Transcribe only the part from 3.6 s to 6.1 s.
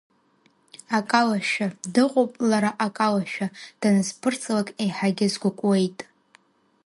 данысԥырҵлак, еиҳагьы сгәыкуеит…